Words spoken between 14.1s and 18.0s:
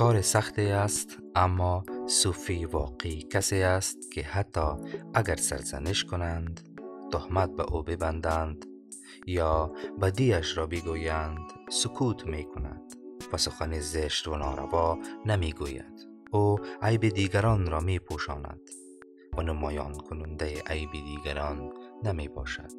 و ناروا نمی گوید او عیب دیگران را می